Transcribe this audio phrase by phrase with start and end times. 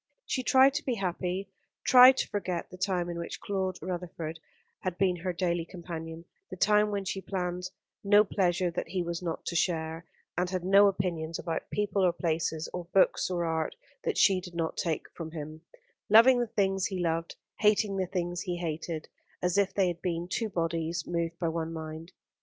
[0.25, 1.51] She tried to be happy,
[1.85, 4.39] tried to forget the time in which Claude Rutherford
[4.79, 7.69] had been her daily companion, the time when she planned
[8.03, 12.13] no pleasure that he was not to share, and had no opinions about people or
[12.13, 15.61] places, or books or art, that she did not take from him:
[16.09, 19.07] loving the things he loved, hating the things he hated;
[19.43, 22.11] as if they had been two bodies moved by one mind.